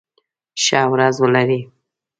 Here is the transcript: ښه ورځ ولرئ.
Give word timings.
ښه 0.63 0.79
ورځ 0.91 1.15
ولرئ. 1.21 1.61